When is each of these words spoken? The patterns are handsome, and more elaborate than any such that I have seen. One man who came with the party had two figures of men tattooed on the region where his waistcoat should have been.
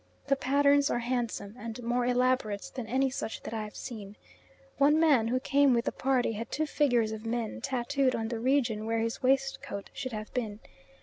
The 0.29 0.35
patterns 0.35 0.89
are 0.89 0.97
handsome, 0.97 1.53
and 1.59 1.83
more 1.83 2.07
elaborate 2.07 2.71
than 2.73 2.87
any 2.87 3.11
such 3.11 3.43
that 3.43 3.53
I 3.53 3.63
have 3.65 3.75
seen. 3.75 4.15
One 4.79 4.99
man 4.99 5.27
who 5.27 5.39
came 5.39 5.75
with 5.75 5.85
the 5.85 5.91
party 5.91 6.31
had 6.31 6.49
two 6.49 6.65
figures 6.65 7.11
of 7.11 7.23
men 7.23 7.61
tattooed 7.61 8.15
on 8.15 8.29
the 8.29 8.39
region 8.39 8.87
where 8.87 8.97
his 8.97 9.21
waistcoat 9.21 9.91
should 9.93 10.11
have 10.11 10.33
been. 10.33 10.59